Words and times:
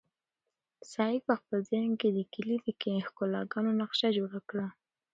سعید 0.91 1.21
په 1.29 1.33
خپل 1.39 1.59
ذهن 1.71 1.91
کې 1.99 2.09
د 2.11 2.19
کلي 2.33 2.55
د 2.61 2.67
ښکلاګانو 3.07 3.71
نقشه 3.81 4.09
جوړه 4.17 4.39
کړه. 4.49 4.67